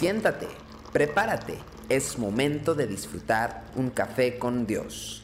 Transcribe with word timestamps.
Siéntate, 0.00 0.46
prepárate, 0.94 1.58
es 1.90 2.18
momento 2.18 2.74
de 2.74 2.86
disfrutar 2.86 3.64
un 3.76 3.90
café 3.90 4.38
con 4.38 4.66
Dios. 4.66 5.22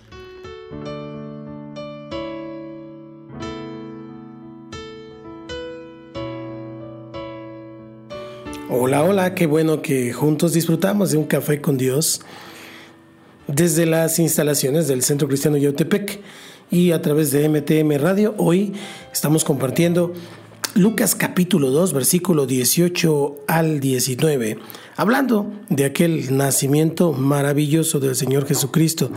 Hola, 8.69 9.03
hola, 9.03 9.35
qué 9.35 9.47
bueno 9.47 9.81
que 9.81 10.12
juntos 10.12 10.53
disfrutamos 10.53 11.11
de 11.11 11.17
un 11.17 11.24
café 11.24 11.63
con 11.63 11.79
Dios 11.79 12.21
desde 13.47 13.87
las 13.87 14.19
instalaciones 14.19 14.88
del 14.88 15.03
Centro 15.03 15.27
Cristiano 15.27 15.56
Yautepec 15.56 16.20
y 16.70 16.93
a 16.93 17.01
través 17.01 17.30
de 17.30 17.48
MTM 17.48 17.98
Radio. 17.98 18.34
Hoy 18.37 18.74
estamos 19.11 19.43
compartiendo 19.43 20.12
Lucas 20.77 21.15
capítulo 21.15 21.70
2, 21.70 21.95
versículo 21.95 22.45
18 22.45 23.45
al 23.48 23.80
19, 23.80 24.59
hablando 24.97 25.51
de 25.71 25.87
aquel 25.87 26.37
nacimiento 26.37 27.15
maravilloso 27.15 27.99
del 27.99 28.15
Señor 28.15 28.47
Jesucristo. 28.47 29.11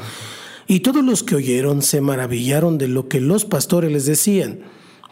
Y 0.67 0.79
todos 0.79 1.03
los 1.03 1.21
que 1.21 1.35
oyeron 1.35 1.81
se 1.81 1.99
maravillaron 1.99 2.77
de 2.77 2.87
lo 2.87 3.09
que 3.09 3.19
los 3.19 3.43
pastores 3.43 3.91
les 3.91 4.05
decían. 4.05 4.61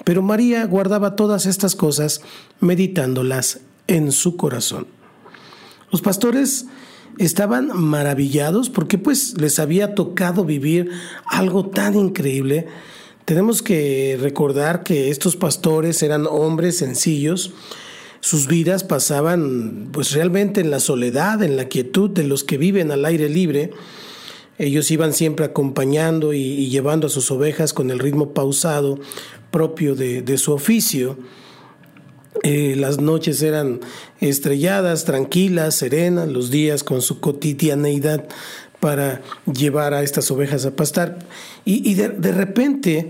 Pero 0.06 0.22
María 0.22 0.66
guardaba 0.66 1.18
todas 1.18 1.46
estas 1.48 1.76
cosas, 1.76 2.22
meditándolas 2.62 3.59
en 3.88 4.14
su 4.14 4.38
corazón. 4.38 4.88
Los 5.92 6.02
pastores 6.02 6.68
estaban 7.18 7.78
maravillados 7.78 8.70
porque 8.70 8.98
pues 8.98 9.38
les 9.38 9.59
había 9.59 9.95
tocado 9.95 10.45
vivir 10.45 10.92
algo 11.26 11.66
tan 11.68 11.95
increíble 11.95 12.68
tenemos 13.27 13.62
que 13.62 14.17
recordar 14.22 14.84
que 14.84 15.09
estos 15.09 15.36
pastores 15.36 16.02
eran 16.02 16.26
hombres 16.27 16.77
sencillos, 16.77 17.52
sus 18.22 18.48
vidas 18.48 18.86
pasaban 18.86 19.90
pues 19.91 20.14
realmente 20.14 20.61
en 20.61 20.72
la 20.72 20.80
soledad, 20.80 21.44
en 21.44 21.58
la 21.58 21.66
quietud 21.66 22.09
de 22.09 22.23
los 22.23 22.45
que 22.45 22.58
viven 22.58 22.89
al 22.89 23.03
aire 23.03 23.28
libre. 23.28 23.72
Ellos 24.58 24.89
iban 24.92 25.11
siempre 25.11 25.45
acompañando 25.45 26.31
y, 26.31 26.69
llevando 26.69 27.08
a 27.08 27.09
sus 27.09 27.30
ovejas 27.30 27.73
con 27.73 27.92
el 27.92 28.00
ritmo 28.00 28.34
pausado 28.34 28.97
propio 29.52 29.94
de, 29.94 30.38
su 30.38 30.53
oficio. 30.53 31.17
Eh, 32.44 32.75
las 32.78 33.02
noches 33.02 33.41
eran 33.41 33.81
estrelladas, 34.22 35.03
tranquilas, 35.03 35.75
serenas, 35.75 36.30
los 36.30 36.50
días 36.50 36.86
con 36.86 37.02
su 37.02 37.19
cotidianeidad 37.19 38.25
para 38.80 39.22
llevar 39.52 39.94
a 39.94 40.03
estas 40.03 40.30
ovejas 40.31 40.66
a 40.66 40.75
pastar. 40.75 41.20
Y, 41.66 41.94
de, 41.95 42.31
repente, 42.31 43.09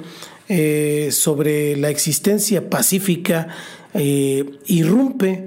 eh, 0.49 1.09
sobre 1.11 1.75
la 1.77 1.89
existencia 1.89 2.69
pacífica, 2.69 3.49
eh, 3.93 4.45
irrumpe 4.67 5.45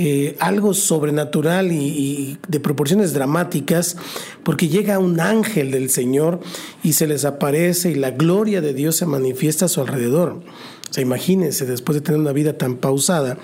eh, 0.00 0.36
algo 0.38 0.74
sobrenatural 0.74 1.72
y, 1.72 2.38
de 2.46 2.60
proporciones 2.60 3.14
dramáticas, 3.14 3.96
porque 4.44 4.68
llega 4.68 5.00
un 5.00 5.18
ángel 5.18 5.72
del 5.72 5.90
Señor 5.90 6.38
y 6.84 6.92
se 6.92 7.08
les 7.08 7.24
aparece 7.24 7.90
y 7.90 7.94
la 7.96 8.12
gloria 8.12 8.60
de 8.60 8.74
Dios 8.74 8.94
se 8.94 9.06
manifiesta 9.06 9.64
a 9.64 9.68
su 9.68 9.80
alrededor. 9.80 10.40
O 10.88 10.92
sea, 10.92 11.02
imagínense, 11.02 11.66
después 11.66 11.96
de 11.96 12.02
tener 12.02 12.20
una 12.20 12.32
vida 12.32 12.52
tan 12.52 12.76
pausada. 12.76 13.38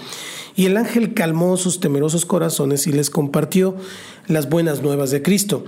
Y 0.55 0.67
el 0.67 0.77
ángel 0.77 1.13
calmó 1.15 1.57
sus 1.57 1.81
temerosos 1.81 2.25
corazones 2.25 2.87
y 2.87 2.93
les 2.93 3.11
compartió 3.11 3.75
las 4.29 4.49
buenas 4.49 4.81
nuevas 4.81 5.11
de 5.11 5.23
Cristo. 5.23 5.65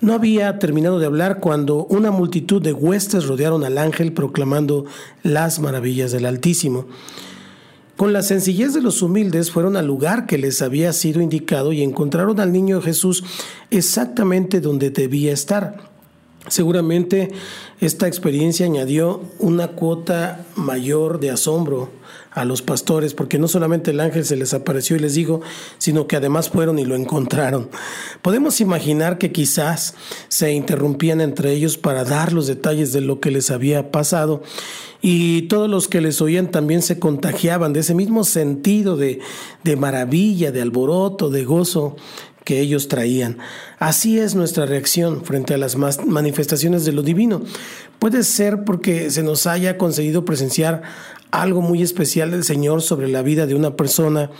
No 0.00 0.12
había 0.12 0.58
terminado 0.58 0.98
de 0.98 1.06
hablar 1.06 1.40
cuando 1.40 1.86
una 1.86 2.10
multitud 2.10 2.60
de 2.60 2.72
huestes 2.72 3.26
rodearon 3.26 3.64
al 3.64 3.78
ángel 3.78 4.12
proclamando 4.12 4.84
las 5.22 5.60
maravillas 5.60 6.12
del 6.12 6.26
Altísimo. 6.26 6.86
Con 7.96 8.12
la 8.12 8.22
sencillez 8.22 8.74
de 8.74 8.80
los 8.80 9.02
humildes 9.02 9.52
fueron 9.52 9.76
al 9.76 9.86
lugar 9.86 10.26
que 10.26 10.36
les 10.36 10.62
había 10.62 10.92
sido 10.92 11.20
indicado 11.20 11.72
y 11.72 11.82
encontraron 11.82 12.40
al 12.40 12.52
niño 12.52 12.82
Jesús 12.82 13.22
exactamente 13.70 14.60
donde 14.60 14.90
debía 14.90 15.32
estar. 15.32 15.76
Seguramente 16.48 17.30
esta 17.80 18.06
experiencia 18.06 18.66
añadió 18.66 19.22
una 19.38 19.68
cuota 19.68 20.44
mayor 20.56 21.20
de 21.20 21.30
asombro 21.30 21.90
a 22.34 22.44
los 22.44 22.62
pastores, 22.62 23.14
porque 23.14 23.38
no 23.38 23.48
solamente 23.48 23.92
el 23.92 24.00
ángel 24.00 24.24
se 24.24 24.36
les 24.36 24.52
apareció 24.54 24.96
y 24.96 24.98
les 24.98 25.14
dijo, 25.14 25.40
sino 25.78 26.06
que 26.06 26.16
además 26.16 26.50
fueron 26.50 26.78
y 26.78 26.84
lo 26.84 26.96
encontraron. 26.96 27.70
Podemos 28.22 28.60
imaginar 28.60 29.18
que 29.18 29.32
quizás 29.32 29.94
se 30.28 30.52
interrumpían 30.52 31.20
entre 31.20 31.52
ellos 31.52 31.78
para 31.78 32.04
dar 32.04 32.32
los 32.32 32.46
detalles 32.46 32.92
de 32.92 33.00
lo 33.00 33.20
que 33.20 33.30
les 33.30 33.50
había 33.50 33.92
pasado 33.92 34.42
y 35.00 35.42
todos 35.42 35.68
los 35.68 35.86
que 35.86 36.00
les 36.00 36.20
oían 36.22 36.50
también 36.50 36.82
se 36.82 36.98
contagiaban 36.98 37.72
de 37.72 37.80
ese 37.80 37.94
mismo 37.94 38.24
sentido 38.24 38.96
de, 38.96 39.20
de 39.62 39.76
maravilla, 39.76 40.50
de 40.50 40.62
alboroto, 40.62 41.30
de 41.30 41.44
gozo 41.44 41.96
que 42.44 42.60
ellos 42.60 42.88
traían. 42.88 43.38
Así 43.78 44.18
es 44.18 44.34
nuestra 44.34 44.66
reacción 44.66 45.24
frente 45.24 45.54
a 45.54 45.58
las 45.58 45.76
manifestaciones 45.76 46.84
de 46.84 46.92
lo 46.92 47.02
divino. 47.02 47.42
Puede 47.98 48.22
ser 48.22 48.64
porque 48.64 49.10
se 49.10 49.22
nos 49.22 49.46
haya 49.46 49.78
conseguido 49.78 50.24
presenciar 50.24 50.82
algo 51.30 51.62
muy 51.62 51.82
especial 51.82 52.30
del 52.30 52.44
Señor 52.44 52.82
sobre 52.82 53.08
la 53.08 53.22
vida 53.22 53.46
de 53.46 53.54
una 53.54 53.76
persona 53.76 54.30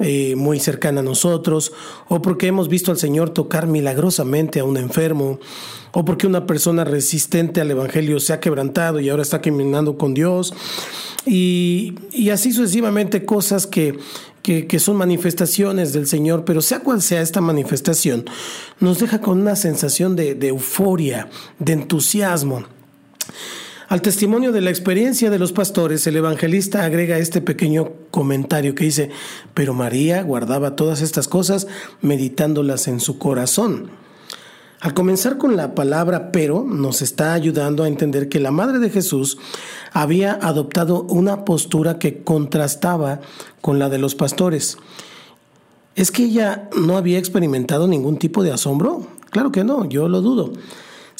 eh, 0.00 0.34
muy 0.34 0.58
cercana 0.58 1.00
a 1.00 1.04
nosotros, 1.04 1.72
o 2.08 2.22
porque 2.22 2.46
hemos 2.46 2.68
visto 2.68 2.90
al 2.90 2.96
Señor 2.96 3.30
tocar 3.30 3.66
milagrosamente 3.66 4.60
a 4.60 4.64
un 4.64 4.78
enfermo, 4.78 5.38
o 5.92 6.04
porque 6.06 6.26
una 6.26 6.46
persona 6.46 6.84
resistente 6.84 7.60
al 7.60 7.70
Evangelio 7.70 8.18
se 8.18 8.32
ha 8.32 8.40
quebrantado 8.40 8.98
y 8.98 9.10
ahora 9.10 9.22
está 9.22 9.42
caminando 9.42 9.98
con 9.98 10.14
Dios, 10.14 10.54
y, 11.26 11.94
así 12.32 12.52
sucesivamente 12.52 13.26
cosas 13.26 13.66
que, 13.66 13.98
que, 14.42 14.78
son 14.78 14.96
manifestaciones 14.96 15.92
del 15.92 16.06
Señor, 16.06 16.46
pero 16.46 16.62
sea 16.62 16.80
cual 16.80 17.02
sea 17.02 17.20
esta 17.20 17.42
manifestación, 17.42 18.24
nos 18.78 19.00
deja 19.00 19.20
con 19.20 19.38
una 19.38 19.54
sensación 19.54 20.16
de, 20.16 20.34
de 20.34 20.48
euforia, 20.48 21.28
de 21.58 21.74
entusiasmo. 21.74 22.64
Al 23.90 24.02
testimonio 24.02 24.52
de 24.52 24.60
la 24.60 24.70
experiencia 24.70 25.30
de 25.30 25.40
los 25.40 25.50
pastores, 25.50 26.06
el 26.06 26.14
evangelista 26.14 26.84
agrega 26.84 27.18
este 27.18 27.40
pequeño 27.40 27.90
comentario 28.12 28.76
que 28.76 28.84
dice, 28.84 29.10
pero 29.52 29.74
María 29.74 30.22
guardaba 30.22 30.76
todas 30.76 31.02
estas 31.02 31.26
cosas 31.26 31.66
meditándolas 32.00 32.86
en 32.86 33.00
su 33.00 33.18
corazón. 33.18 33.90
Al 34.78 34.94
comenzar 34.94 35.38
con 35.38 35.56
la 35.56 35.74
palabra 35.74 36.30
pero, 36.30 36.62
nos 36.62 37.02
está 37.02 37.32
ayudando 37.32 37.82
a 37.82 37.88
entender 37.88 38.28
que 38.28 38.38
la 38.38 38.52
Madre 38.52 38.78
de 38.78 38.90
Jesús 38.90 39.38
había 39.92 40.34
adoptado 40.34 41.02
una 41.02 41.44
postura 41.44 41.98
que 41.98 42.22
contrastaba 42.22 43.20
con 43.60 43.80
la 43.80 43.88
de 43.88 43.98
los 43.98 44.14
pastores. 44.14 44.78
¿Es 45.96 46.12
que 46.12 46.26
ella 46.26 46.70
no 46.80 46.96
había 46.96 47.18
experimentado 47.18 47.88
ningún 47.88 48.18
tipo 48.18 48.44
de 48.44 48.52
asombro? 48.52 49.04
Claro 49.30 49.50
que 49.50 49.64
no, 49.64 49.84
yo 49.84 50.08
lo 50.08 50.20
dudo. 50.20 50.52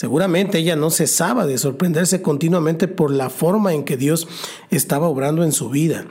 Seguramente 0.00 0.56
ella 0.56 0.76
no 0.76 0.88
cesaba 0.88 1.46
de 1.46 1.58
sorprenderse 1.58 2.22
continuamente 2.22 2.88
por 2.88 3.10
la 3.10 3.28
forma 3.28 3.74
en 3.74 3.84
que 3.84 3.98
Dios 3.98 4.28
estaba 4.70 5.08
obrando 5.08 5.44
en 5.44 5.52
su 5.52 5.68
vida. 5.68 6.06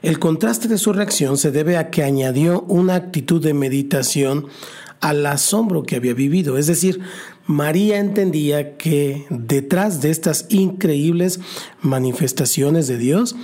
El 0.00 0.18
contraste 0.18 0.68
de 0.68 0.78
su 0.78 0.94
reacción 0.94 1.36
se 1.36 1.50
debe 1.50 1.76
a 1.76 1.90
que 1.90 2.02
añadió 2.02 2.62
una 2.68 2.94
actitud 2.94 3.42
de 3.42 3.52
meditación 3.52 4.46
al 5.02 5.26
asombro 5.26 5.82
que 5.82 5.96
había 5.96 6.14
vivido. 6.14 6.56
Es 6.56 6.66
decir, 6.66 7.00
María 7.44 7.98
entendía 7.98 8.78
que 8.78 9.26
detrás 9.28 10.00
de 10.00 10.08
estas 10.08 10.46
increíbles 10.48 11.40
manifestaciones 11.82 12.88
de 12.88 12.96
Dios 12.96 13.36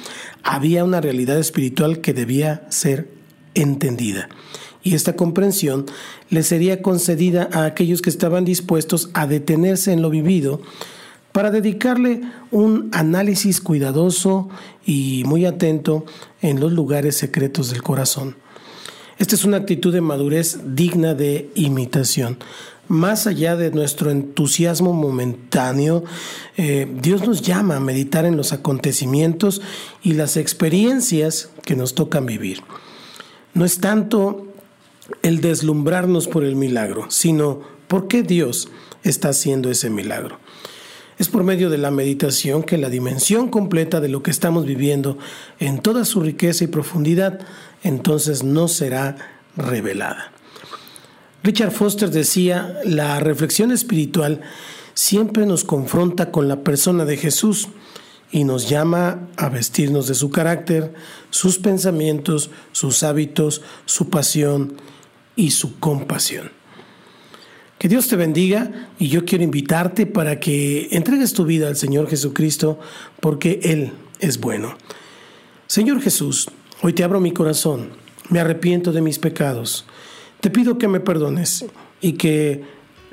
había 0.43 0.85
una 0.85 1.03
realidad 1.03 1.39
espiritual 1.39 2.01
que 2.01 2.15
debía 2.15 2.67
ser 2.71 3.11
entendida 3.53 4.31
y 4.83 4.95
esta 4.95 5.17
comprensión 5.17 5.87
le 6.31 6.43
sería 6.43 6.83
concedida 6.83 7.49
a 7.53 7.65
aquellos 7.65 8.03
que 8.03 8.11
estaban 8.11 8.45
dispuestos 8.45 9.11
a 9.15 9.27
detenerse 9.27 9.93
en 9.93 10.03
lo 10.03 10.11
vivido 10.11 10.61
para 11.33 11.51
dedicarle 11.51 12.23
un 12.51 12.89
análisis 12.93 13.61
cuidadoso 13.61 14.49
y 14.85 15.23
muy 15.27 15.45
atento 15.45 16.05
en 16.41 16.59
los 16.61 16.73
lugares 16.73 17.17
secretos 17.17 17.71
del 17.71 17.83
corazón. 17.83 18.37
Esta 19.19 19.35
es 19.35 19.45
una 19.45 19.59
actitud 19.59 19.93
de 19.93 20.01
madurez 20.01 20.59
digna 20.65 21.15
de 21.15 21.51
imitación. 21.55 22.39
Más 22.87 23.27
allá 23.27 23.55
de 23.55 23.71
nuestro 23.71 24.11
entusiasmo 24.11 24.95
momentáneo, 24.95 26.05
eh, 26.57 26.91
Dios 27.03 27.27
nos 27.27 27.43
llama 27.43 27.77
a 27.77 27.81
meditar 27.81 28.25
en 28.25 28.37
los 28.37 28.53
acontecimientos 28.53 29.61
y 30.03 30.15
las 30.15 30.37
experiencias 30.37 31.51
que 31.65 31.77
nos 31.77 31.95
tocan 31.95 32.25
vivir. 32.27 32.63
No 33.55 33.65
es 33.65 33.79
tanto 33.79 34.48
el 35.23 35.41
deslumbrarnos 35.41 36.29
por 36.29 36.45
el 36.45 36.57
milagro, 36.57 37.07
sino 37.11 37.61
por 37.89 38.09
qué 38.09 38.23
Dios 38.23 38.69
está 39.03 39.31
haciendo 39.31 39.71
ese 39.71 39.91
milagro. 39.91 40.39
Es 41.19 41.29
por 41.29 41.43
medio 41.43 41.69
de 41.69 41.79
la 41.79 41.91
meditación 41.91 42.63
que 42.63 42.79
la 42.79 42.91
dimensión 42.91 43.49
completa 43.49 44.01
de 44.01 44.09
lo 44.09 44.23
que 44.23 44.31
estamos 44.31 44.67
viviendo 44.67 45.19
en 45.59 45.81
toda 45.81 46.05
su 46.05 46.21
riqueza 46.21 46.65
y 46.65 46.69
profundidad 46.69 47.41
entonces 47.83 48.45
no 48.45 48.69
será 48.69 49.17
revelada. 49.57 50.33
Richard 51.43 51.73
Foster 51.73 52.11
decía, 52.11 52.79
la 52.85 53.21
reflexión 53.21 53.73
espiritual 53.73 54.43
siempre 54.95 55.47
nos 55.47 55.65
confronta 55.65 56.31
con 56.31 56.49
la 56.49 56.63
persona 56.63 57.05
de 57.05 57.17
Jesús 57.17 57.69
y 58.31 58.45
nos 58.45 58.69
llama 58.69 59.29
a 59.37 59.49
vestirnos 59.49 60.07
de 60.07 60.15
su 60.15 60.31
carácter, 60.31 60.95
sus 61.31 61.59
pensamientos, 61.59 62.51
sus 62.73 63.03
hábitos, 63.03 63.63
su 63.87 64.11
pasión 64.11 64.77
y 65.39 65.53
su 65.53 65.79
compasión. 65.79 66.51
Que 67.79 67.89
Dios 67.89 68.09
te 68.09 68.17
bendiga 68.17 68.91
y 68.99 69.09
yo 69.09 69.25
quiero 69.25 69.45
invitarte 69.45 70.05
para 70.05 70.41
que 70.41 70.89
entregues 70.91 71.33
tu 71.33 71.45
vida 71.45 71.69
al 71.69 71.77
Señor 71.77 72.11
Jesucristo 72.11 72.81
porque 73.21 73.61
Él 73.63 73.93
es 74.19 74.41
bueno. 74.41 74.77
Señor 75.69 76.03
Jesús, 76.03 76.49
hoy 76.83 76.93
te 76.93 77.05
abro 77.05 77.21
mi 77.21 77.31
corazón, 77.31 77.91
me 78.31 78.41
arrepiento 78.41 78.91
de 78.91 79.01
mis 79.01 79.21
pecados, 79.21 79.87
te 80.41 80.51
pido 80.51 80.77
que 80.77 80.89
me 80.89 80.99
perdones 80.99 81.65
y 82.01 82.15
que 82.15 82.65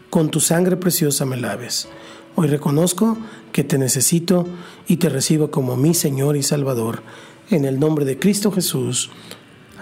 con 0.09 0.31
tu 0.31 0.39
sangre 0.39 0.77
preciosa 0.77 1.25
me 1.25 1.37
laves. 1.37 1.87
Hoy 2.33 2.47
reconozco 2.47 3.19
que 3.51 3.63
te 3.63 3.77
necesito 3.77 4.47
y 4.87 4.97
te 4.97 5.09
recibo 5.09 5.51
como 5.51 5.77
mi 5.77 5.93
Señor 5.93 6.37
y 6.37 6.43
Salvador. 6.43 7.03
En 7.51 7.65
el 7.65 7.79
nombre 7.79 8.03
de 8.03 8.17
Cristo 8.17 8.51
Jesús. 8.51 9.11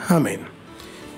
Amén. 0.10 0.53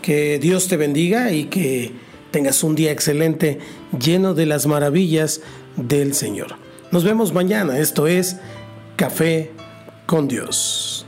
Que 0.05 0.37
Dios 0.37 0.67
te 0.67 0.77
bendiga 0.77 1.31
y 1.31 1.45
que 1.45 1.91
tengas 2.29 2.63
un 2.63 2.75
día 2.75 2.91
excelente 2.91 3.57
lleno 3.99 4.35
de 4.35 4.45
las 4.45 4.67
maravillas 4.67 5.41
del 5.77 6.13
Señor. 6.13 6.57
Nos 6.91 7.03
vemos 7.03 7.33
mañana. 7.33 7.79
Esto 7.79 8.05
es 8.05 8.37
Café 8.97 9.49
con 10.05 10.27
Dios. 10.27 11.07